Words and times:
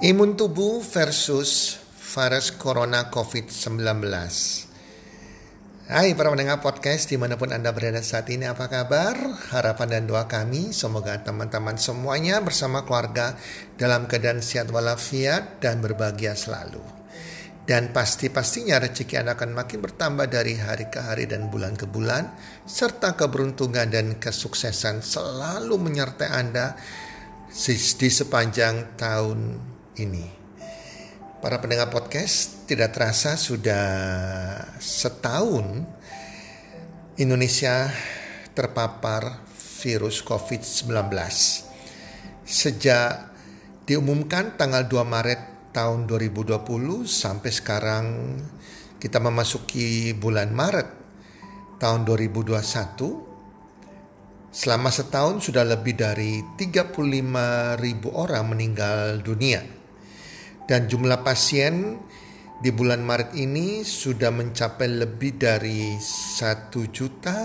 Imun 0.00 0.32
tubuh 0.32 0.80
versus 0.80 1.76
virus 1.92 2.56
corona 2.56 3.12
COVID-19. 3.12 4.00
Hai 5.92 6.16
para 6.16 6.32
pendengar 6.32 6.64
podcast 6.64 7.12
di 7.12 7.20
mana 7.20 7.36
pun 7.36 7.52
Anda 7.52 7.68
berada 7.76 8.00
saat 8.00 8.24
ini 8.32 8.48
apa 8.48 8.64
kabar? 8.72 9.12
Harapan 9.52 10.00
dan 10.00 10.08
doa 10.08 10.24
kami 10.24 10.72
semoga 10.72 11.20
teman-teman 11.20 11.76
semuanya 11.76 12.40
bersama 12.40 12.88
keluarga 12.88 13.36
dalam 13.76 14.08
keadaan 14.08 14.40
sehat 14.40 14.72
walafiat 14.72 15.60
dan 15.60 15.84
berbahagia 15.84 16.32
selalu. 16.32 16.80
Dan 17.68 17.92
pasti-pastinya 17.92 18.80
rezeki 18.80 19.20
Anda 19.20 19.36
akan 19.36 19.52
makin 19.52 19.84
bertambah 19.84 20.32
dari 20.32 20.56
hari 20.56 20.88
ke 20.88 20.96
hari 20.96 21.28
dan 21.28 21.52
bulan 21.52 21.76
ke 21.76 21.84
bulan. 21.84 22.32
Serta 22.64 23.20
keberuntungan 23.20 23.92
dan 23.92 24.16
kesuksesan 24.16 25.04
selalu 25.04 25.76
menyertai 25.76 26.32
Anda 26.32 26.72
di 27.52 28.08
sepanjang 28.08 28.96
tahun 28.96 29.40
ini. 30.00 30.26
Para 31.40 31.60
pendengar 31.60 31.88
podcast, 31.88 32.68
tidak 32.68 32.92
terasa 32.92 33.36
sudah 33.36 33.86
setahun 34.76 35.84
Indonesia 37.16 37.88
terpapar 38.52 39.44
virus 39.80 40.20
COVID-19. 40.20 40.92
Sejak 42.44 43.32
diumumkan 43.88 44.56
tanggal 44.60 44.84
2 44.84 45.00
Maret 45.04 45.72
tahun 45.72 46.04
2020 46.04 46.60
sampai 47.08 47.50
sekarang 47.52 48.04
kita 49.00 49.16
memasuki 49.16 50.12
bulan 50.12 50.52
Maret 50.52 50.88
tahun 51.80 52.04
2021 52.04 53.30
Selama 54.50 54.90
setahun 54.90 55.46
sudah 55.46 55.62
lebih 55.62 55.94
dari 55.94 56.42
35 56.58 56.98
ribu 57.78 58.10
orang 58.10 58.50
meninggal 58.50 59.22
dunia. 59.22 59.79
Dan 60.70 60.86
jumlah 60.86 61.26
pasien 61.26 61.98
di 62.62 62.70
bulan 62.70 63.02
Maret 63.02 63.34
ini 63.34 63.82
sudah 63.82 64.30
mencapai 64.30 64.86
lebih 64.86 65.34
dari 65.34 65.98
1 65.98 66.70
juta 66.94 67.38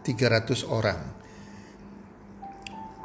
300 0.00 0.64
orang. 0.72 1.20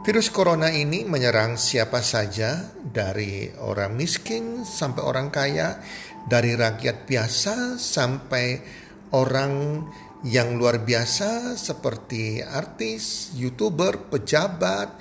Virus 0.07 0.31
corona 0.31 0.71
ini 0.71 1.03
menyerang 1.03 1.59
siapa 1.59 1.99
saja 1.99 2.71
dari 2.79 3.51
orang 3.59 3.91
miskin 3.91 4.63
sampai 4.63 5.03
orang 5.03 5.27
kaya, 5.27 5.83
dari 6.23 6.55
rakyat 6.55 7.03
biasa 7.03 7.75
sampai 7.75 8.63
orang 9.11 9.83
yang 10.23 10.55
luar 10.55 10.79
biasa 10.79 11.59
seperti 11.59 12.39
artis, 12.39 13.35
youtuber, 13.35 14.07
pejabat, 14.07 14.95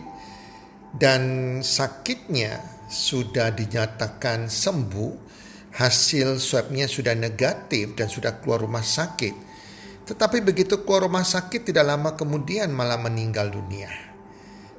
dan 0.94 1.22
sakitnya 1.60 2.60
sudah 2.86 3.50
dinyatakan 3.50 4.46
sembuh, 4.46 5.12
hasil 5.74 6.38
swabnya 6.38 6.86
sudah 6.86 7.18
negatif 7.18 7.98
dan 7.98 8.06
sudah 8.06 8.38
keluar 8.38 8.62
rumah 8.62 8.84
sakit 8.84 9.44
tetapi 10.04 10.44
begitu 10.44 10.84
keluar 10.84 11.08
rumah 11.08 11.24
sakit 11.24 11.72
tidak 11.72 11.88
lama 11.88 12.12
kemudian 12.12 12.68
malah 12.68 13.00
meninggal 13.00 13.48
dunia. 13.48 13.88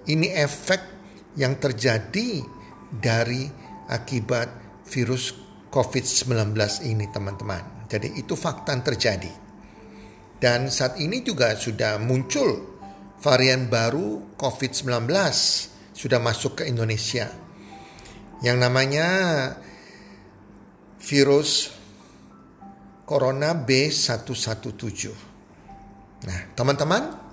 Ini 0.06 0.38
efek 0.38 0.95
yang 1.36 1.60
terjadi 1.60 2.44
dari 2.90 3.48
akibat 3.92 4.82
virus 4.88 5.36
COVID-19 5.70 6.56
ini 6.88 7.06
teman-teman. 7.12 7.88
Jadi 7.92 8.16
itu 8.16 8.34
fakta 8.34 8.72
yang 8.72 8.84
terjadi. 8.86 9.34
Dan 10.40 10.72
saat 10.72 11.00
ini 11.00 11.24
juga 11.24 11.56
sudah 11.56 12.00
muncul 12.00 12.76
varian 13.20 13.68
baru 13.68 14.36
COVID-19 14.40 15.08
sudah 15.96 16.20
masuk 16.20 16.62
ke 16.62 16.64
Indonesia. 16.68 17.28
Yang 18.44 18.58
namanya 18.60 19.08
virus 21.00 21.72
Corona 23.06 23.54
B117. 23.54 25.14
Nah, 26.26 26.40
teman-teman, 26.58 27.25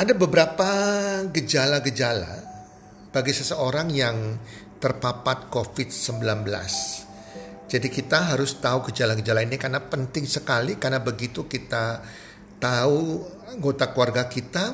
ada 0.00 0.16
beberapa 0.16 0.70
gejala-gejala 1.28 2.40
bagi 3.12 3.36
seseorang 3.36 3.92
yang 3.92 4.40
terpapar 4.80 5.52
COVID-19. 5.52 6.24
Jadi 7.68 7.88
kita 7.92 8.32
harus 8.32 8.56
tahu 8.64 8.88
gejala-gejala 8.88 9.44
ini 9.44 9.60
karena 9.60 9.76
penting 9.76 10.24
sekali 10.24 10.80
karena 10.80 11.04
begitu 11.04 11.44
kita 11.44 12.00
tahu 12.56 13.28
anggota 13.52 13.92
keluarga 13.92 14.24
kita 14.24 14.72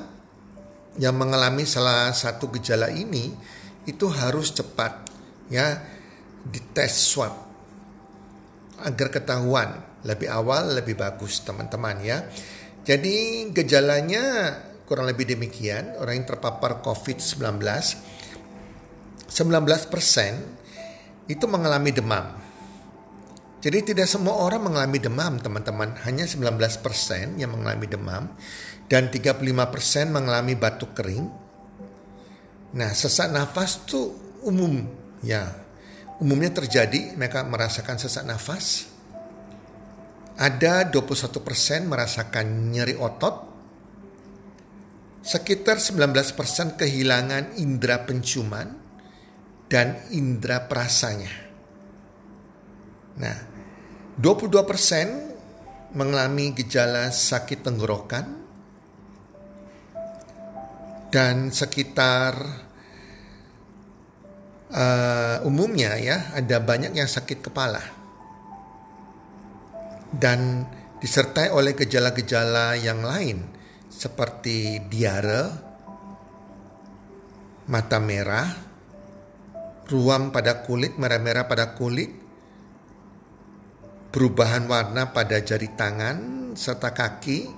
yang 1.02 1.18
mengalami 1.18 1.66
salah 1.66 2.14
satu 2.14 2.46
gejala 2.54 2.94
ini 2.94 3.34
itu 3.82 4.06
harus 4.06 4.54
cepat 4.54 5.10
ya 5.50 5.74
dites 6.46 6.94
swab 7.02 7.34
agar 8.78 9.10
ketahuan 9.10 9.74
lebih 10.06 10.30
awal 10.30 10.78
lebih 10.78 10.94
bagus 10.94 11.42
teman-teman 11.42 11.98
ya. 11.98 12.22
Jadi 12.86 13.50
gejalanya 13.50 14.54
kurang 14.86 15.10
lebih 15.10 15.26
demikian 15.26 15.98
orang 15.98 16.22
yang 16.22 16.26
terpapar 16.26 16.80
COVID-19 16.80 17.42
19% 19.26 21.26
itu 21.26 21.44
mengalami 21.50 21.90
demam. 21.90 22.38
Jadi 23.58 23.92
tidak 23.92 24.06
semua 24.06 24.38
orang 24.38 24.62
mengalami 24.62 25.02
demam 25.02 25.42
teman-teman, 25.42 25.98
hanya 26.06 26.22
19% 26.22 26.54
yang 27.34 27.50
mengalami 27.50 27.90
demam 27.90 28.30
dan 28.86 29.10
35% 29.10 30.14
mengalami 30.14 30.54
batuk 30.54 30.94
kering. 30.94 31.26
Nah, 32.78 32.94
sesak 32.94 33.34
nafas 33.34 33.82
tuh 33.82 34.38
umum 34.46 34.86
ya 35.26 35.66
umumnya 36.22 36.48
terjadi 36.52 37.16
mereka 37.18 37.44
merasakan 37.44 37.96
sesak 38.00 38.24
nafas. 38.24 38.88
Ada 40.36 40.92
21% 40.92 41.88
merasakan 41.88 42.72
nyeri 42.72 42.96
otot. 42.96 43.45
Sekitar 45.26 45.82
19% 45.82 46.78
kehilangan 46.78 47.58
indera 47.58 48.06
penciuman 48.06 48.70
dan 49.66 50.06
indera 50.14 50.70
perasanya. 50.70 51.34
Nah, 53.18 53.34
22% 54.14 55.98
mengalami 55.98 56.54
gejala 56.54 57.10
sakit 57.10 57.58
tenggorokan 57.58 58.26
dan 61.10 61.50
sekitar 61.50 62.34
uh, 64.70 65.42
umumnya 65.42 65.98
ya 65.98 66.38
ada 66.38 66.62
banyak 66.62 66.94
yang 66.94 67.10
sakit 67.10 67.42
kepala 67.42 67.82
dan 70.14 70.70
disertai 71.02 71.50
oleh 71.50 71.74
gejala-gejala 71.74 72.78
yang 72.78 73.02
lain 73.02 73.55
seperti 73.96 74.84
diare, 74.84 75.44
mata 77.72 77.96
merah, 77.96 78.52
ruam 79.88 80.28
pada 80.28 80.60
kulit, 80.60 81.00
merah-merah 81.00 81.48
pada 81.48 81.72
kulit, 81.72 82.12
perubahan 84.12 84.68
warna 84.68 85.16
pada 85.16 85.40
jari 85.40 85.72
tangan 85.72 86.52
serta 86.52 86.92
kaki, 86.92 87.48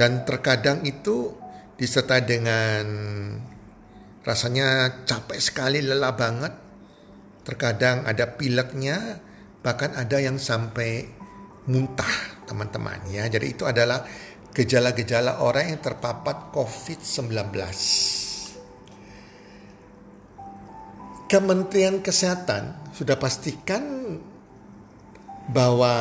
dan 0.00 0.24
terkadang 0.24 0.80
itu 0.88 1.36
disertai 1.76 2.24
dengan 2.24 2.84
Rasanya 4.20 5.00
capek 5.08 5.40
sekali, 5.40 5.80
lelah 5.80 6.12
banget. 6.12 6.52
Terkadang 7.40 8.04
ada 8.04 8.36
pileknya, 8.36 9.16
bahkan 9.64 9.96
ada 9.96 10.20
yang 10.20 10.36
sampai 10.36 11.08
muntah, 11.64 12.44
teman-teman 12.44 13.00
ya. 13.08 13.24
Jadi 13.32 13.56
itu 13.56 13.64
adalah 13.64 14.04
gejala-gejala 14.50 15.42
orang 15.46 15.74
yang 15.74 15.80
terpapar 15.82 16.50
COVID-19. 16.50 17.54
Kementerian 21.30 22.02
Kesehatan 22.02 22.90
sudah 22.90 23.14
pastikan 23.14 24.18
bahwa 25.46 25.94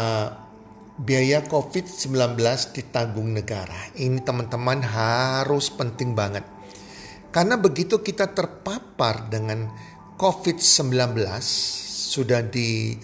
biaya 0.97 1.45
COVID-19 1.45 2.35
ditanggung 2.73 3.29
negara. 3.37 3.93
Ini 3.93 4.25
teman-teman 4.25 4.81
harus 4.81 5.69
penting 5.69 6.17
banget. 6.17 6.43
Karena 7.29 7.61
begitu 7.61 8.01
kita 8.01 8.33
terpapar 8.33 9.29
dengan 9.29 9.69
COVID-19 10.17 11.13
sudah 12.09 12.41
di 12.41 12.97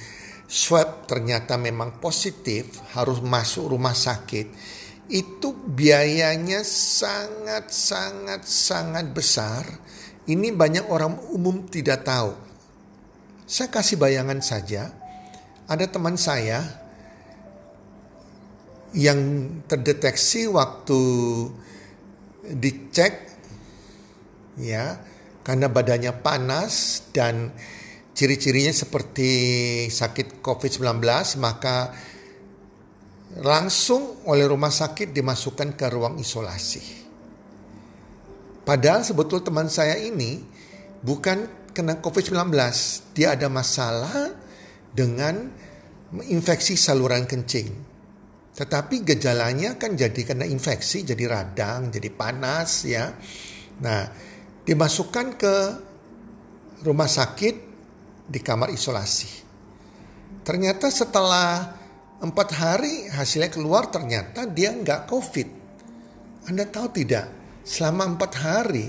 swab 0.49 1.05
ternyata 1.05 1.61
memang 1.61 2.01
positif 2.01 2.81
harus 2.97 3.21
masuk 3.21 3.69
rumah 3.69 3.93
sakit 3.93 4.47
itu 5.09 5.53
biayanya 5.53 6.65
sangat 6.65 7.69
sangat 7.69 8.41
sangat 8.45 9.05
besar. 9.13 9.63
Ini 10.25 10.49
banyak 10.57 10.89
orang 10.89 11.21
umum 11.29 11.69
tidak 11.69 12.01
tahu. 12.01 12.33
Saya 13.45 13.69
kasih 13.69 14.01
bayangan 14.01 14.41
saja. 14.41 14.89
Ada 15.69 15.85
teman 15.89 16.17
saya 16.17 16.65
yang 18.95 19.19
terdeteksi 19.67 20.47
waktu 20.49 21.01
dicek 22.45 23.13
ya 24.55 25.01
karena 25.43 25.67
badannya 25.67 26.13
panas 26.23 27.05
dan 27.11 27.51
ciri-cirinya 28.15 28.71
seperti 28.71 29.31
sakit 29.91 30.39
COVID-19 30.39 31.03
maka 31.43 31.91
langsung 33.41 34.23
oleh 34.29 34.47
rumah 34.47 34.71
sakit 34.71 35.11
dimasukkan 35.11 35.75
ke 35.75 35.85
ruang 35.91 36.15
isolasi. 36.21 37.03
Padahal 38.63 39.03
sebetul 39.03 39.43
teman 39.43 39.67
saya 39.67 39.99
ini 39.99 40.39
bukan 41.03 41.69
kena 41.75 41.99
COVID-19, 41.99 42.49
dia 43.11 43.35
ada 43.35 43.51
masalah 43.51 44.31
dengan 44.95 45.51
infeksi 46.31 46.79
saluran 46.79 47.27
kencing. 47.27 47.69
Tetapi 48.55 49.03
gejalanya 49.03 49.75
kan 49.75 49.99
jadi 49.99 50.15
kena 50.15 50.47
infeksi, 50.47 51.03
jadi 51.03 51.27
radang, 51.27 51.91
jadi 51.91 52.07
panas 52.15 52.87
ya. 52.87 53.11
Nah, 53.83 54.07
dimasukkan 54.63 55.27
ke 55.35 55.55
rumah 56.87 57.11
sakit 57.11 57.55
di 58.25 58.39
kamar 58.39 58.71
isolasi. 58.71 59.43
Ternyata 60.47 60.87
setelah 60.87 61.84
empat 62.23 62.49
hari 62.55 63.11
hasilnya 63.11 63.51
keluar 63.51 63.91
ternyata 63.91 64.47
dia 64.47 64.71
nggak 64.71 65.09
COVID. 65.09 65.47
Anda 66.47 66.69
tahu 66.69 66.87
tidak? 66.93 67.25
Selama 67.65 68.15
empat 68.15 68.31
hari 68.39 68.87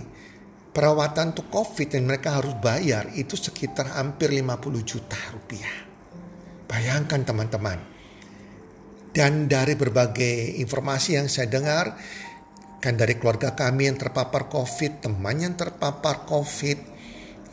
perawatan 0.70 1.32
untuk 1.32 1.48
COVID 1.48 1.88
yang 1.96 2.04
mereka 2.04 2.36
harus 2.36 2.52
bayar 2.60 3.08
itu 3.16 3.32
sekitar 3.32 3.96
hampir 3.96 4.28
50 4.28 4.84
juta 4.84 5.16
rupiah. 5.32 5.88
Bayangkan 6.68 7.24
teman-teman 7.24 7.96
dan 9.16 9.48
dari 9.48 9.72
berbagai 9.80 10.60
informasi 10.60 11.16
yang 11.16 11.32
saya 11.32 11.48
dengar, 11.48 11.96
kan 12.84 13.00
dari 13.00 13.16
keluarga 13.16 13.56
kami 13.56 13.88
yang 13.88 13.96
terpapar 13.96 14.44
COVID, 14.52 15.08
teman 15.08 15.40
yang 15.40 15.56
terpapar 15.56 16.28
COVID, 16.28 16.78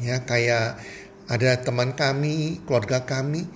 ya 0.03 0.27
kayak 0.27 0.75
ada 1.31 1.51
teman 1.63 1.95
kami, 1.95 2.67
keluarga 2.67 3.07
kami, 3.07 3.47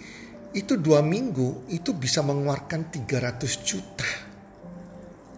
itu 0.58 0.74
dua 0.82 1.06
minggu 1.06 1.70
itu 1.70 1.94
bisa 1.94 2.26
mengeluarkan 2.26 2.90
300 2.90 3.62
juta. 3.62 4.10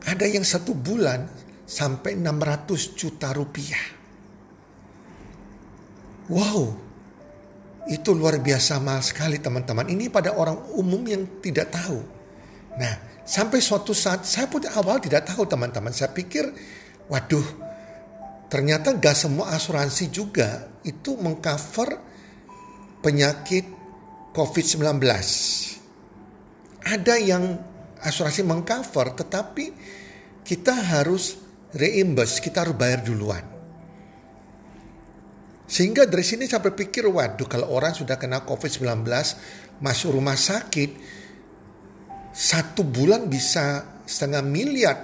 Ada 0.07 0.25
yang 0.25 0.47
satu 0.47 0.71
bulan 0.71 1.27
sampai 1.67 2.15
600 2.15 2.95
juta 2.95 3.35
rupiah. 3.35 3.99
Wow, 6.31 6.77
itu 7.91 8.09
luar 8.15 8.39
biasa 8.39 8.79
mahal 8.79 9.03
sekali 9.03 9.41
teman-teman. 9.41 9.91
Ini 9.91 10.07
pada 10.07 10.37
orang 10.37 10.71
umum 10.77 11.01
yang 11.03 11.41
tidak 11.41 11.73
tahu. 11.73 11.99
Nah, 12.79 12.93
sampai 13.25 13.59
suatu 13.59 13.91
saat 13.91 14.23
saya 14.23 14.45
pun 14.47 14.61
awal 14.71 15.01
tidak 15.03 15.25
tahu 15.27 15.43
teman-teman. 15.49 15.89
Saya 15.91 16.13
pikir, 16.13 16.47
waduh, 17.09 17.45
ternyata 18.47 18.93
gak 18.95 19.17
semua 19.17 19.51
asuransi 19.57 20.13
juga 20.13 20.69
itu 20.85 21.17
mengcover 21.17 21.97
penyakit 23.01 23.78
COVID-19. 24.33 25.01
Ada 26.85 27.15
yang 27.19 27.43
asuransi 27.99 28.41
mengcover, 28.47 29.13
tetapi 29.13 29.65
kita 30.45 30.73
harus 30.73 31.37
reimburse, 31.75 32.41
kita 32.41 32.65
harus 32.65 32.75
bayar 32.77 33.03
duluan. 33.05 33.45
Sehingga 35.69 36.09
dari 36.09 36.25
sini 36.25 36.49
saya 36.49 36.65
berpikir, 36.65 37.05
waduh 37.05 37.45
kalau 37.45 37.69
orang 37.69 37.93
sudah 37.93 38.17
kena 38.17 38.41
COVID-19 38.41 39.05
masuk 39.85 40.17
rumah 40.17 40.33
sakit, 40.33 40.97
satu 42.33 42.81
bulan 42.81 43.29
bisa 43.29 43.85
setengah 44.01 44.41
miliar, 44.41 44.97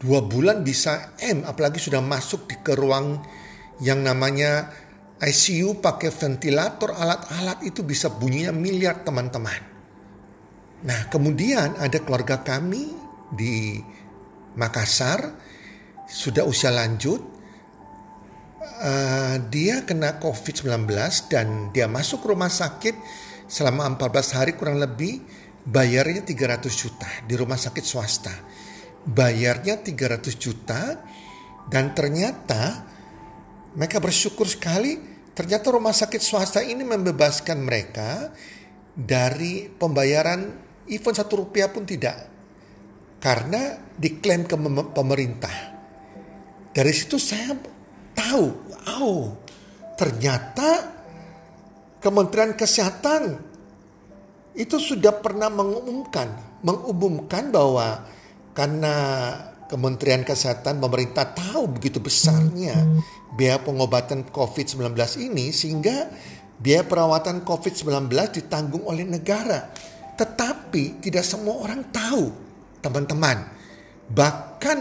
dua 0.00 0.24
bulan 0.24 0.64
bisa 0.64 1.12
M, 1.20 1.44
apalagi 1.44 1.76
sudah 1.76 2.00
masuk 2.00 2.48
di 2.48 2.56
ke 2.64 2.72
ruang 2.72 3.20
yang 3.84 4.00
namanya 4.00 4.72
ICU 5.16 5.80
pakai 5.80 6.12
ventilator, 6.12 6.92
alat-alat 6.92 7.64
itu 7.64 7.80
bisa 7.80 8.12
bunyinya 8.12 8.52
miliar 8.52 9.00
teman-teman. 9.00 9.60
Nah 10.84 11.00
kemudian 11.08 11.80
ada 11.80 11.96
keluarga 12.04 12.44
kami 12.44 12.92
di 13.32 13.80
Makassar, 14.56 15.32
sudah 16.04 16.44
usia 16.44 16.68
lanjut, 16.68 17.20
uh, 18.60 19.36
dia 19.48 19.88
kena 19.88 20.20
COVID-19 20.20 20.84
dan 21.32 21.72
dia 21.72 21.88
masuk 21.88 22.28
rumah 22.28 22.52
sakit 22.52 22.94
selama 23.48 23.88
14 23.96 24.36
hari 24.36 24.52
kurang 24.52 24.80
lebih 24.80 25.24
bayarnya 25.66 26.22
300 26.22 26.70
juta 26.70 27.08
di 27.24 27.34
rumah 27.34 27.56
sakit 27.56 27.84
swasta. 27.84 28.34
Bayarnya 29.06 29.80
300 29.80 30.34
juta 30.36 30.98
dan 31.70 31.94
ternyata 31.94 32.95
mereka 33.76 34.00
bersyukur 34.00 34.48
sekali 34.48 34.96
ternyata 35.36 35.68
rumah 35.68 35.92
sakit 35.92 36.20
swasta 36.24 36.64
ini 36.64 36.80
membebaskan 36.80 37.60
mereka 37.60 38.32
dari 38.96 39.68
pembayaran 39.68 40.48
even 40.88 41.12
satu 41.12 41.44
rupiah 41.44 41.68
pun 41.68 41.84
tidak 41.84 42.32
karena 43.20 43.76
diklaim 43.96 44.48
ke 44.48 44.56
pemerintah. 44.96 45.76
Dari 46.72 46.92
situ 46.92 47.16
saya 47.20 47.56
tahu, 48.16 48.46
oh 49.00 49.36
ternyata 49.96 50.96
Kementerian 52.00 52.52
Kesehatan 52.52 53.40
itu 54.56 54.76
sudah 54.76 55.16
pernah 55.20 55.52
mengumumkan, 55.52 56.60
mengumumkan 56.64 57.52
bahwa 57.52 58.04
karena 58.52 58.94
Kementerian 59.66 60.22
Kesehatan 60.22 60.78
pemerintah 60.78 61.34
tahu 61.34 61.66
begitu 61.66 61.98
besarnya 61.98 62.86
biaya 63.34 63.58
pengobatan 63.60 64.24
COVID-19 64.30 64.94
ini 65.26 65.50
sehingga 65.50 66.08
biaya 66.56 66.86
perawatan 66.86 67.44
COVID-19 67.44 68.08
ditanggung 68.40 68.86
oleh 68.88 69.04
negara. 69.04 69.68
Tetapi 70.16 71.04
tidak 71.04 71.28
semua 71.28 71.60
orang 71.60 71.84
tahu, 71.92 72.32
teman-teman. 72.80 73.44
Bahkan 74.08 74.78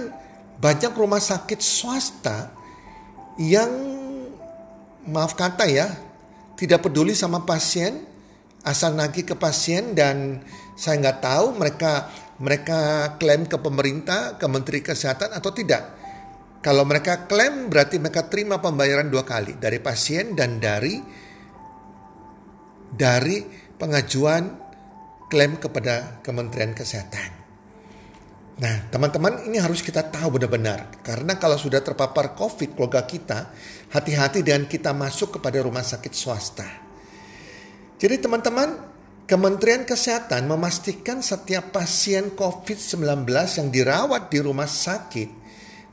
banyak 0.61 0.93
rumah 0.95 1.19
sakit 1.19 1.59
swasta 1.59 2.55
yang 3.35 3.71
maaf 5.03 5.35
kata 5.35 5.67
ya, 5.67 5.91
tidak 6.55 6.87
peduli 6.87 7.11
sama 7.11 7.43
pasien, 7.43 8.07
asal 8.63 8.95
nagih 8.95 9.27
ke 9.27 9.35
pasien 9.35 9.91
dan 9.91 10.39
saya 10.79 11.03
nggak 11.03 11.19
tahu 11.19 11.45
mereka 11.59 12.07
mereka 12.39 13.13
klaim 13.15 13.47
ke 13.47 13.55
pemerintah, 13.55 14.35
ke 14.35 14.45
Menteri 14.51 14.83
Kesehatan 14.83 15.31
atau 15.31 15.51
tidak. 15.55 15.83
Kalau 16.59 16.83
mereka 16.83 17.29
klaim 17.29 17.69
berarti 17.69 18.01
mereka 18.01 18.25
terima 18.25 18.57
pembayaran 18.57 19.07
dua 19.07 19.21
kali 19.21 19.55
dari 19.61 19.77
pasien 19.79 20.33
dan 20.33 20.57
dari 20.57 20.97
dari 22.89 23.45
pengajuan 23.77 24.43
klaim 25.29 25.61
kepada 25.61 26.25
Kementerian 26.25 26.73
Kesehatan. 26.73 27.45
Nah, 28.55 28.87
teman-teman 28.87 29.43
ini 29.51 29.59
harus 29.59 29.83
kita 29.83 30.07
tahu 30.07 30.39
benar-benar 30.39 31.03
karena 31.03 31.35
kalau 31.35 31.59
sudah 31.59 31.83
terpapar 31.83 32.31
COVID 32.39 32.71
keluarga 32.71 33.03
kita, 33.03 33.51
hati-hati 33.91 34.47
dengan 34.47 34.63
kita 34.63 34.95
masuk 34.95 35.39
kepada 35.39 35.59
rumah 35.59 35.83
sakit 35.83 36.13
swasta. 36.15 36.69
Jadi 37.99 38.15
teman-teman, 38.15 38.94
Kementerian 39.25 39.89
Kesehatan 39.89 40.45
memastikan 40.45 41.25
setiap 41.25 41.73
pasien 41.73 42.37
COVID-19 42.37 43.25
yang 43.57 43.73
dirawat 43.73 44.29
di 44.29 44.37
rumah 44.37 44.69
sakit 44.69 45.29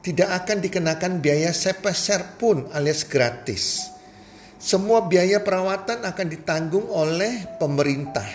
tidak 0.04 0.44
akan 0.44 0.60
dikenakan 0.60 1.24
biaya 1.24 1.48
sepeser 1.56 2.36
pun 2.36 2.68
alias 2.76 3.08
gratis. 3.08 3.88
Semua 4.60 5.08
biaya 5.08 5.40
perawatan 5.40 6.04
akan 6.04 6.26
ditanggung 6.28 6.84
oleh 6.92 7.56
pemerintah. 7.56 8.28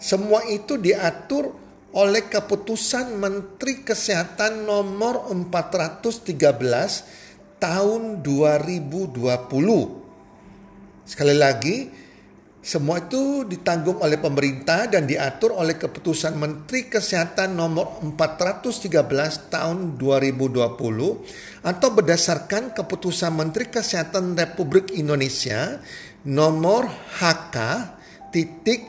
Semua 0.00 0.40
itu 0.48 0.80
diatur 0.80 1.52
oleh 1.92 2.32
keputusan 2.32 3.12
Menteri 3.12 3.84
Kesehatan 3.84 4.64
nomor 4.64 5.28
413 5.28 7.60
tahun 7.60 8.24
2020. 8.24 9.20
Sekali 11.04 11.36
lagi, 11.36 12.07
Semua 12.68 13.00
itu 13.00 13.48
ditanggung 13.48 13.96
oleh 14.04 14.20
pemerintah 14.20 14.84
dan 14.92 15.08
diatur 15.08 15.56
oleh 15.56 15.80
keputusan 15.80 16.36
Menteri 16.36 16.84
Kesehatan 16.84 17.56
nomor 17.56 17.96
413 18.04 19.48
tahun 19.48 19.96
2020 19.96 21.64
atau 21.64 21.88
berdasarkan 21.88 22.76
keputusan 22.76 23.32
Menteri 23.32 23.72
Kesehatan 23.72 24.36
Republik 24.36 24.92
Indonesia 24.92 25.80
nomor 26.28 26.92
HK 27.16 27.56
titik 28.36 28.84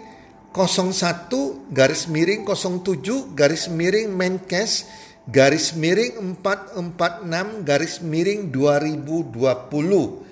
01 0.52 1.72
garis 1.72 2.12
miring 2.12 2.44
07 2.44 3.32
garis 3.32 3.72
miring 3.72 4.12
Menkes 4.12 4.92
garis 5.24 5.72
miring 5.72 6.36
446 6.44 7.64
garis 7.64 8.04
miring 8.04 8.52
2020 8.52 10.29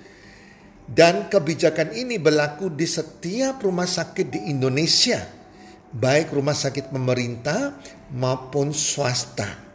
dan 0.88 1.28
kebijakan 1.28 1.92
ini 1.92 2.16
berlaku 2.16 2.72
di 2.72 2.88
setiap 2.88 3.60
rumah 3.60 3.84
sakit 3.84 4.26
di 4.32 4.40
Indonesia, 4.48 5.20
baik 5.92 6.32
rumah 6.32 6.56
sakit 6.56 6.88
pemerintah 6.88 7.76
maupun 8.16 8.72
swasta. 8.72 9.68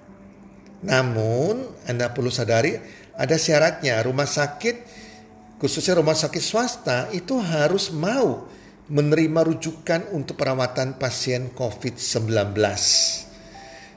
Namun, 0.84 1.86
Anda 1.86 2.10
perlu 2.10 2.34
sadari 2.34 2.76
ada 3.14 3.38
syaratnya 3.38 4.02
rumah 4.02 4.26
sakit 4.26 5.06
khususnya 5.62 6.02
rumah 6.02 6.18
sakit 6.18 6.44
swasta 6.44 7.08
itu 7.16 7.40
harus 7.40 7.94
mau 7.94 8.50
menerima 8.92 9.48
rujukan 9.48 10.12
untuk 10.12 10.36
perawatan 10.36 11.00
pasien 11.00 11.54
COVID-19. 11.56 12.52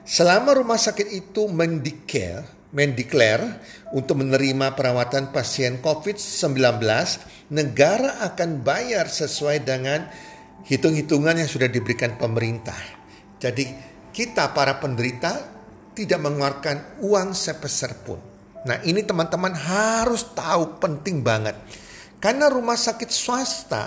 Selama 0.06 0.54
rumah 0.54 0.78
sakit 0.78 1.10
itu 1.10 1.50
mendikir 1.50 2.46
mendeklar 2.74 3.62
untuk 3.94 4.22
menerima 4.22 4.74
perawatan 4.74 5.30
pasien 5.30 5.78
COVID-19, 5.78 6.82
negara 7.54 8.22
akan 8.26 8.62
bayar 8.66 9.06
sesuai 9.06 9.62
dengan 9.62 10.06
hitung-hitungan 10.66 11.38
yang 11.38 11.50
sudah 11.50 11.70
diberikan 11.70 12.18
pemerintah. 12.18 12.78
Jadi 13.38 13.70
kita 14.10 14.50
para 14.50 14.82
penderita 14.82 15.54
tidak 15.94 16.20
mengeluarkan 16.20 17.00
uang 17.06 17.32
sepeser 17.32 17.92
pun. 18.02 18.18
Nah 18.66 18.82
ini 18.82 19.06
teman-teman 19.06 19.54
harus 19.54 20.34
tahu 20.34 20.82
penting 20.82 21.22
banget. 21.22 21.54
Karena 22.18 22.50
rumah 22.50 22.74
sakit 22.74 23.10
swasta 23.12 23.84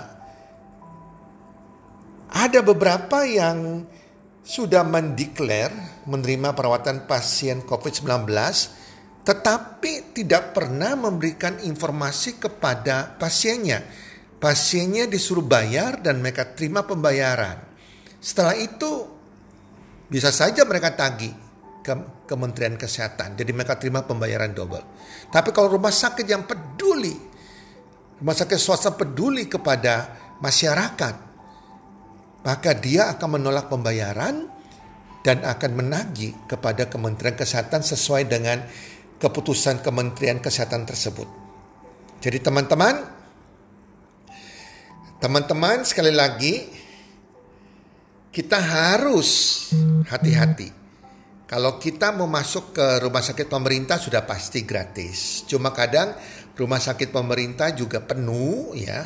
ada 2.30 2.60
beberapa 2.62 3.26
yang 3.26 3.84
sudah 4.40 4.82
mendeklar 4.82 5.70
menerima 6.08 6.56
perawatan 6.56 7.04
pasien 7.04 7.62
COVID-19 7.64 8.26
tetapi 9.20 10.16
tidak 10.16 10.56
pernah 10.56 10.96
memberikan 10.96 11.60
informasi 11.60 12.40
kepada 12.40 13.20
pasiennya. 13.20 13.84
Pasiennya 14.40 15.04
disuruh 15.04 15.44
bayar 15.44 16.00
dan 16.00 16.24
mereka 16.24 16.48
terima 16.56 16.88
pembayaran. 16.88 17.60
Setelah 18.16 18.56
itu 18.56 19.04
bisa 20.08 20.32
saja 20.32 20.64
mereka 20.64 20.96
tagih 20.96 21.30
ke 21.84 21.92
Kementerian 22.24 22.80
Kesehatan. 22.80 23.36
Jadi 23.36 23.50
mereka 23.52 23.76
terima 23.76 24.00
pembayaran 24.00 24.56
double. 24.56 24.84
Tapi 25.28 25.52
kalau 25.52 25.76
rumah 25.76 25.92
sakit 25.92 26.24
yang 26.24 26.48
peduli, 26.48 27.12
rumah 28.18 28.34
sakit 28.34 28.56
swasta 28.56 28.96
peduli 28.96 29.44
kepada 29.46 30.16
masyarakat, 30.40 31.29
maka 32.40 32.72
dia 32.72 33.12
akan 33.12 33.40
menolak 33.40 33.68
pembayaran 33.68 34.48
dan 35.20 35.44
akan 35.44 35.70
menagih 35.76 36.32
kepada 36.48 36.88
Kementerian 36.88 37.36
Kesehatan 37.36 37.84
sesuai 37.84 38.24
dengan 38.24 38.64
keputusan 39.20 39.84
Kementerian 39.84 40.40
Kesehatan 40.40 40.88
tersebut. 40.88 41.28
Jadi 42.20 42.40
teman-teman, 42.40 43.04
teman-teman 45.20 45.84
sekali 45.84 46.12
lagi 46.12 46.64
kita 48.32 48.56
harus 48.56 49.28
hati-hati. 50.08 50.80
Kalau 51.44 51.82
kita 51.82 52.14
mau 52.14 52.30
masuk 52.30 52.72
ke 52.72 52.86
rumah 53.02 53.20
sakit 53.20 53.50
pemerintah 53.50 53.98
sudah 53.98 54.22
pasti 54.22 54.62
gratis. 54.62 55.42
Cuma 55.50 55.74
kadang 55.74 56.14
rumah 56.54 56.78
sakit 56.78 57.10
pemerintah 57.10 57.74
juga 57.74 57.98
penuh 58.00 58.72
ya 58.78 59.02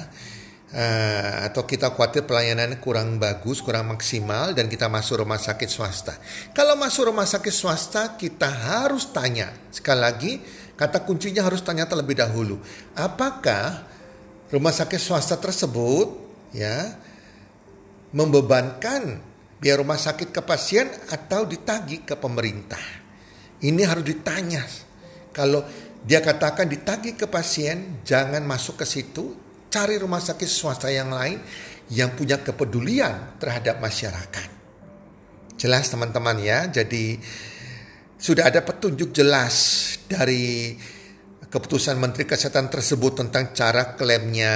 uh, 0.75 1.47
atau 1.47 1.63
kita 1.63 1.95
khawatir 1.95 2.27
pelayanan 2.27 2.77
kurang 2.83 3.23
bagus, 3.23 3.63
kurang 3.63 3.95
maksimal 3.95 4.53
dan 4.53 4.67
kita 4.67 4.91
masuk 4.91 5.23
rumah 5.23 5.39
sakit 5.39 5.71
swasta. 5.71 6.19
Kalau 6.51 6.75
masuk 6.75 7.15
rumah 7.15 7.25
sakit 7.25 7.55
swasta 7.55 8.19
kita 8.19 8.51
harus 8.51 9.09
tanya. 9.15 9.55
Sekali 9.71 10.01
lagi, 10.03 10.33
kata 10.75 11.07
kuncinya 11.07 11.47
harus 11.47 11.63
tanya 11.63 11.87
terlebih 11.87 12.19
dahulu. 12.19 12.59
Apakah 12.99 13.87
rumah 14.51 14.75
sakit 14.75 14.99
swasta 14.99 15.39
tersebut 15.39 16.11
ya 16.51 16.99
membebankan 18.15 19.23
biaya 19.63 19.81
rumah 19.81 19.99
sakit 19.99 20.35
ke 20.35 20.43
pasien 20.43 20.91
atau 21.09 21.47
ditagih 21.47 22.03
ke 22.03 22.19
pemerintah? 22.19 22.83
Ini 23.65 23.83
harus 23.87 24.05
ditanya. 24.05 24.61
Kalau 25.33 25.65
dia 26.05 26.21
katakan 26.21 26.69
ditagih 26.69 27.17
ke 27.17 27.25
pasien, 27.25 28.05
jangan 28.05 28.45
masuk 28.45 28.85
ke 28.85 28.87
situ, 28.87 29.44
cari 29.75 29.99
rumah 29.99 30.23
sakit 30.23 30.47
swasta 30.47 30.87
yang 30.87 31.11
lain 31.11 31.43
yang 31.91 32.15
punya 32.15 32.39
kepedulian 32.39 33.35
terhadap 33.43 33.83
masyarakat. 33.83 34.49
Jelas 35.59 35.91
teman-teman 35.91 36.39
ya, 36.39 36.71
jadi 36.71 37.19
sudah 38.15 38.55
ada 38.55 38.63
petunjuk 38.63 39.11
jelas 39.11 39.83
dari 40.07 40.79
keputusan 41.51 41.99
Menteri 41.99 42.23
Kesehatan 42.23 42.71
tersebut 42.71 43.27
tentang 43.27 43.51
cara 43.51 43.99
klaimnya 43.99 44.55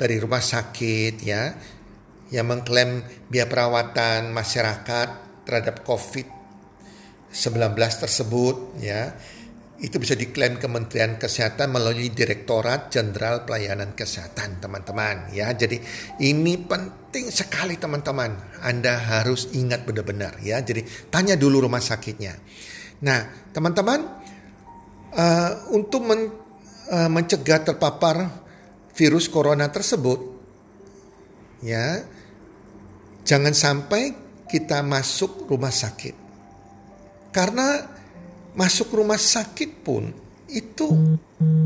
dari 0.00 0.16
rumah 0.16 0.40
sakit 0.40 1.14
ya. 1.20 1.52
Yang 2.32 2.46
mengklaim 2.48 3.04
biaya 3.28 3.48
perawatan 3.48 4.32
masyarakat 4.32 5.08
terhadap 5.48 5.84
COVID-19 5.84 7.76
tersebut 7.76 8.56
ya 8.80 9.16
itu 9.78 9.94
bisa 10.02 10.18
diklaim 10.18 10.58
Kementerian 10.58 11.22
Kesehatan 11.22 11.70
melalui 11.70 12.10
Direktorat 12.10 12.90
Jenderal 12.90 13.46
Pelayanan 13.46 13.94
Kesehatan, 13.94 14.58
teman-teman. 14.58 15.30
Ya, 15.30 15.54
jadi 15.54 15.78
ini 16.18 16.58
penting 16.58 17.30
sekali, 17.30 17.78
teman-teman. 17.78 18.58
Anda 18.58 18.98
harus 18.98 19.54
ingat 19.54 19.86
benar-benar, 19.86 20.42
ya. 20.42 20.58
Jadi 20.58 20.82
tanya 21.14 21.38
dulu 21.38 21.70
rumah 21.70 21.78
sakitnya. 21.78 22.34
Nah, 23.06 23.50
teman-teman, 23.54 24.02
uh, 25.14 25.52
untuk 25.70 26.02
men, 26.02 26.26
uh, 26.90 27.06
mencegah 27.06 27.62
terpapar 27.62 28.46
virus 28.98 29.30
corona 29.30 29.70
tersebut, 29.70 30.18
ya, 31.62 32.02
jangan 33.22 33.54
sampai 33.54 34.26
kita 34.50 34.82
masuk 34.82 35.46
rumah 35.46 35.70
sakit, 35.70 36.16
karena 37.30 37.97
masuk 38.58 38.98
rumah 38.98 39.16
sakit 39.16 39.86
pun 39.86 40.10
itu 40.50 40.86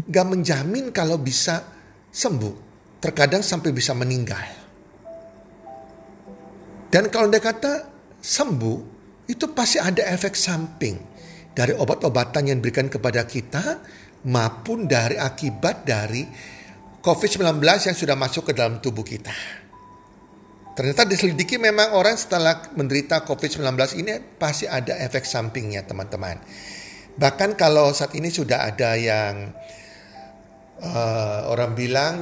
gak 0.05 0.27
menjamin 0.29 0.93
kalau 0.93 1.17
bisa 1.17 1.65
sembuh. 2.13 2.71
Terkadang 3.03 3.43
sampai 3.43 3.75
bisa 3.75 3.97
meninggal. 3.99 4.63
Dan 6.93 7.09
kalau 7.09 7.33
dia 7.33 7.43
kata 7.43 7.89
sembuh, 8.21 8.79
itu 9.27 9.51
pasti 9.51 9.81
ada 9.81 10.07
efek 10.13 10.37
samping 10.37 10.95
dari 11.51 11.73
obat-obatan 11.75 12.53
yang 12.53 12.61
diberikan 12.61 12.87
kepada 12.87 13.25
kita 13.27 13.81
maupun 14.29 14.87
dari 14.87 15.19
akibat 15.19 15.83
dari 15.83 16.23
COVID-19 17.03 17.59
yang 17.59 17.97
sudah 17.97 18.15
masuk 18.15 18.53
ke 18.53 18.53
dalam 18.55 18.79
tubuh 18.79 19.03
kita. 19.03 19.35
Ternyata 20.73 21.05
diselidiki 21.05 21.59
memang 21.59 21.93
orang 21.93 22.17
setelah 22.17 22.71
menderita 22.73 23.27
COVID-19 23.27 23.67
ini 23.99 24.17
pasti 24.39 24.65
ada 24.65 24.97
efek 25.03 25.27
sampingnya 25.27 25.85
teman-teman. 25.85 26.39
Bahkan 27.12 27.61
kalau 27.61 27.92
saat 27.92 28.16
ini 28.16 28.33
sudah 28.33 28.73
ada 28.73 28.97
yang 28.97 29.52
uh, 30.81 31.40
orang 31.52 31.76
bilang 31.76 32.14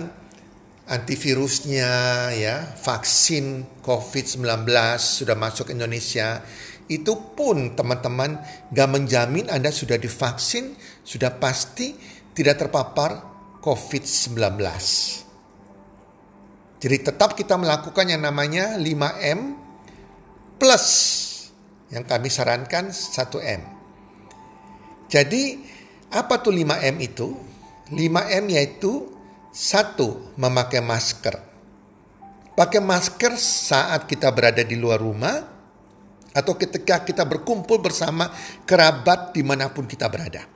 antivirusnya 0.90 1.90
ya, 2.35 2.75
vaksin 2.75 3.78
COVID-19 3.87 4.66
sudah 4.99 5.37
masuk 5.38 5.70
Indonesia, 5.70 6.42
itu 6.90 7.38
pun 7.38 7.78
teman-teman 7.78 8.42
gak 8.75 8.90
menjamin 8.90 9.47
Anda 9.47 9.70
sudah 9.70 9.94
divaksin, 9.94 10.75
sudah 11.06 11.38
pasti 11.38 11.94
tidak 12.35 12.66
terpapar 12.66 13.23
COVID-19. 13.62 14.59
Jadi 16.80 16.97
tetap 17.04 17.38
kita 17.38 17.54
melakukan 17.54 18.11
yang 18.11 18.26
namanya 18.26 18.75
5M 18.75 19.40
plus 20.59 20.87
yang 21.94 22.02
kami 22.02 22.26
sarankan 22.26 22.90
1M. 22.90 23.79
Jadi 25.11 25.59
apa 26.14 26.38
tuh 26.38 26.55
5M 26.55 26.97
itu? 27.02 27.29
5M 27.90 28.45
yaitu 28.55 29.11
satu 29.50 30.38
memakai 30.38 30.79
masker. 30.79 31.35
Pakai 32.55 32.79
masker 32.79 33.35
saat 33.35 34.07
kita 34.07 34.31
berada 34.31 34.62
di 34.62 34.79
luar 34.79 35.02
rumah 35.02 35.35
atau 36.31 36.55
ketika 36.55 37.02
kita 37.02 37.26
berkumpul 37.26 37.83
bersama 37.83 38.31
kerabat 38.62 39.35
di 39.35 39.43
mana 39.43 39.75
pun 39.75 39.90
kita 39.90 40.07
berada. 40.07 40.47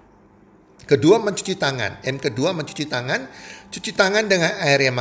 Kedua 0.85 1.19
mencuci 1.19 1.59
tangan. 1.59 2.05
M 2.07 2.21
kedua 2.23 2.55
mencuci 2.55 2.87
tangan. 2.87 3.27
Cuci 3.73 3.91
tangan 3.97 4.29
dengan 4.31 4.55
air 4.63 4.85
yang 4.87 4.95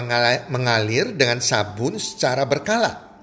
mengalir 0.50 1.14
dengan 1.14 1.44
sabun 1.44 2.00
secara 2.02 2.48
berkala. 2.50 3.14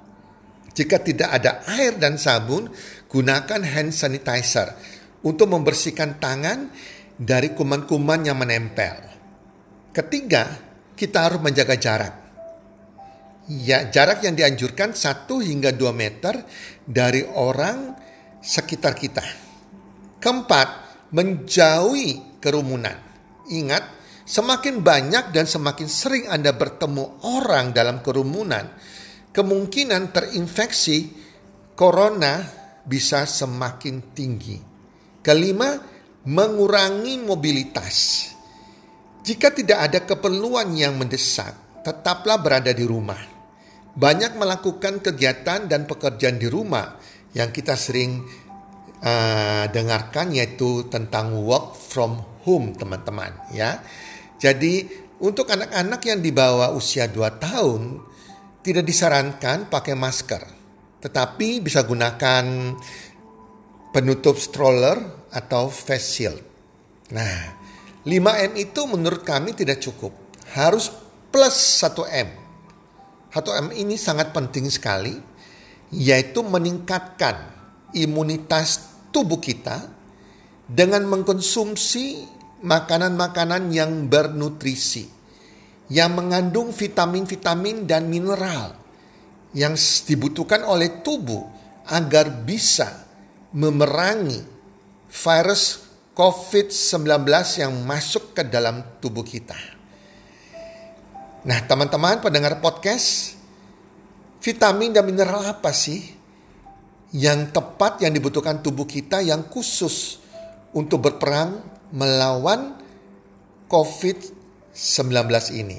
Jika 0.70 1.02
tidak 1.02 1.34
ada 1.34 1.66
air 1.74 1.98
dan 1.98 2.14
sabun, 2.20 2.70
gunakan 3.10 3.64
hand 3.64 3.90
sanitizer 3.90 4.76
untuk 5.24 5.52
membersihkan 5.52 6.16
tangan 6.16 6.72
dari 7.20 7.52
kuman-kuman 7.52 8.24
yang 8.24 8.40
menempel. 8.40 8.96
Ketiga, 9.92 10.48
kita 10.96 11.28
harus 11.28 11.40
menjaga 11.42 11.76
jarak. 11.76 12.14
Ya, 13.50 13.90
jarak 13.90 14.22
yang 14.22 14.38
dianjurkan 14.38 14.94
1 14.94 15.26
hingga 15.42 15.74
2 15.74 15.90
meter 15.90 16.46
dari 16.86 17.26
orang 17.26 17.98
sekitar 18.38 18.94
kita. 18.94 19.24
Keempat, 20.22 20.68
menjauhi 21.10 22.38
kerumunan. 22.38 22.94
Ingat, 23.50 23.84
semakin 24.22 24.80
banyak 24.80 25.34
dan 25.34 25.44
semakin 25.50 25.88
sering 25.90 26.24
Anda 26.30 26.54
bertemu 26.54 27.26
orang 27.26 27.74
dalam 27.74 27.98
kerumunan, 27.98 28.70
kemungkinan 29.34 30.14
terinfeksi 30.14 31.10
corona 31.74 32.46
bisa 32.86 33.26
semakin 33.26 34.14
tinggi. 34.14 34.69
Kelima, 35.20 35.76
mengurangi 36.24 37.20
mobilitas. 37.20 38.28
Jika 39.20 39.52
tidak 39.52 39.78
ada 39.84 40.00
keperluan 40.08 40.72
yang 40.72 40.96
mendesak, 40.96 41.84
tetaplah 41.84 42.40
berada 42.40 42.72
di 42.72 42.84
rumah. 42.88 43.20
Banyak 43.92 44.40
melakukan 44.40 45.04
kegiatan 45.04 45.68
dan 45.68 45.84
pekerjaan 45.84 46.40
di 46.40 46.48
rumah 46.48 46.96
yang 47.36 47.52
kita 47.52 47.76
sering 47.76 48.24
uh, 49.04 49.64
dengarkan 49.68 50.32
yaitu 50.32 50.88
tentang 50.88 51.36
work 51.36 51.76
from 51.76 52.16
home, 52.48 52.72
teman-teman, 52.72 53.36
ya. 53.52 53.84
Jadi, 54.40 54.88
untuk 55.20 55.52
anak-anak 55.52 56.00
yang 56.08 56.24
di 56.24 56.32
bawah 56.32 56.72
usia 56.72 57.04
2 57.12 57.44
tahun, 57.44 57.80
tidak 58.64 58.84
disarankan 58.88 59.68
pakai 59.68 59.92
masker, 59.92 60.42
tetapi 61.04 61.60
bisa 61.60 61.84
gunakan 61.84 62.44
penutup 63.90 64.38
stroller 64.38 64.98
atau 65.30 65.70
face 65.70 66.08
shield. 66.10 66.42
Nah, 67.10 67.58
5M 68.06 68.54
itu 68.58 68.80
menurut 68.86 69.22
kami 69.22 69.54
tidak 69.54 69.82
cukup. 69.82 70.14
Harus 70.54 70.90
plus 71.30 71.54
1M. 71.82 72.28
1M 73.30 73.68
ini 73.74 73.94
sangat 73.94 74.34
penting 74.34 74.66
sekali, 74.70 75.14
yaitu 75.94 76.42
meningkatkan 76.42 77.50
imunitas 77.94 78.90
tubuh 79.10 79.38
kita 79.42 79.90
dengan 80.70 81.02
mengkonsumsi 81.06 82.26
makanan-makanan 82.62 83.74
yang 83.74 84.06
bernutrisi 84.06 85.20
yang 85.90 86.14
mengandung 86.14 86.70
vitamin-vitamin 86.70 87.84
dan 87.84 88.06
mineral 88.06 88.78
yang 89.50 89.74
dibutuhkan 90.06 90.62
oleh 90.62 91.02
tubuh 91.02 91.42
agar 91.90 92.30
bisa 92.46 92.99
memerangi 93.54 94.42
virus 95.10 95.90
COVID-19 96.14 97.26
yang 97.58 97.72
masuk 97.82 98.36
ke 98.36 98.42
dalam 98.46 98.98
tubuh 99.02 99.24
kita. 99.24 99.56
Nah, 101.40 101.58
teman-teman 101.64 102.20
pendengar 102.20 102.60
podcast, 102.60 103.34
vitamin 104.44 104.92
dan 104.92 105.08
mineral 105.08 105.40
apa 105.46 105.72
sih 105.72 106.04
yang 107.16 107.50
tepat 107.50 108.04
yang 108.04 108.12
dibutuhkan 108.12 108.60
tubuh 108.60 108.84
kita 108.84 109.24
yang 109.24 109.48
khusus 109.48 110.20
untuk 110.76 111.02
berperang 111.02 111.58
melawan 111.90 112.76
COVID-19? 113.66 114.40
19 114.80 115.60
ini 115.60 115.78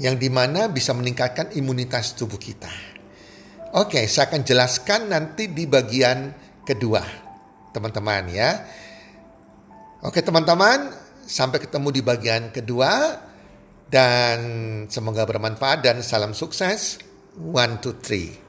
yang 0.00 0.16
di 0.16 0.28
mana 0.32 0.68
bisa 0.68 0.92
meningkatkan 0.96 1.52
imunitas 1.56 2.16
tubuh 2.16 2.40
kita. 2.40 2.68
Oke, 3.76 4.04
saya 4.08 4.28
akan 4.28 4.42
jelaskan 4.44 5.12
nanti 5.12 5.52
di 5.52 5.68
bagian 5.68 6.45
kedua, 6.66 7.00
teman-teman 7.70 8.26
ya. 8.28 8.66
Oke, 10.02 10.20
teman-teman, 10.20 10.90
sampai 11.24 11.62
ketemu 11.62 11.88
di 11.94 12.02
bagian 12.02 12.50
kedua 12.50 13.22
dan 13.86 14.38
semoga 14.90 15.22
bermanfaat 15.22 15.86
dan 15.86 16.02
salam 16.02 16.34
sukses. 16.34 16.98
One, 17.38 17.78
two, 17.78 17.96
three. 18.02 18.45